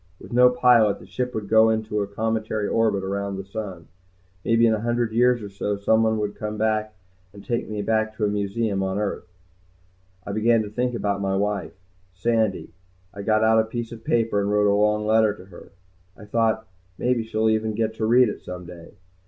With 0.19 0.33
no 0.33 0.49
pilot, 0.49 0.97
the 0.97 1.05
ship 1.05 1.35
would 1.35 1.47
go 1.47 1.69
into 1.69 2.01
a 2.01 2.07
cometary 2.07 2.67
orbit 2.67 3.03
around 3.03 3.35
the 3.37 3.45
sun. 3.45 3.87
Maybe 4.43 4.65
in 4.65 4.73
a 4.73 4.79
hundred 4.81 5.11
years 5.11 5.43
or 5.43 5.49
so 5.49 5.77
someone 5.77 6.17
would 6.17 6.33
come 6.33 6.59
and 6.59 7.45
take 7.45 7.69
me 7.69 7.83
back 7.83 8.15
to 8.15 8.25
a 8.25 8.27
museum 8.27 8.81
on 8.81 8.97
earth. 8.97 9.27
I 10.25 10.31
began 10.31 10.63
to 10.63 10.71
think 10.71 10.95
about 10.95 11.21
my 11.21 11.35
wife, 11.37 11.73
Sandy. 12.15 12.71
I 13.13 13.21
got 13.21 13.43
out 13.43 13.59
a 13.59 13.63
piece 13.63 13.91
of 13.91 14.03
paper 14.03 14.41
and 14.41 14.49
wrote 14.49 14.65
a 14.65 14.73
long 14.73 15.05
letter 15.05 15.35
to 15.35 15.45
her. 15.45 15.71
I 16.17 16.25
thought, 16.25 16.67
maybe 16.97 17.23
she'll 17.23 17.51
even 17.51 17.75
get 17.75 17.93
to 17.97 18.05
read 18.07 18.27
it 18.27 18.41
some 18.41 18.65
day. 18.65 18.93